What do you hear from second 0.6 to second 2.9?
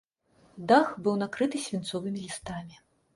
Дах быў накрыты свінцовымі лістамі.